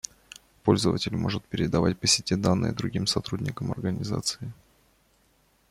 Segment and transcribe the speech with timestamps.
[0.63, 4.51] Пользователь может передавать по сети данные другим сотрудникам организации